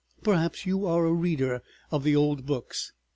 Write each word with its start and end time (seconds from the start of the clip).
Perhaps 0.23 0.65
you 0.65 0.87
are 0.87 1.05
a 1.05 1.13
reader 1.13 1.61
of 1.91 2.03
the 2.03 2.15
old 2.15 2.47
books. 2.47 2.91